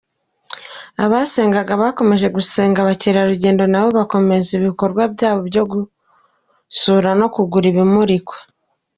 [1.03, 8.35] Abasengaga bakomeje gusenga abakerarugendo na bo bakomeza ibikorwa byabo byo gusura no kugura ibimurikwa.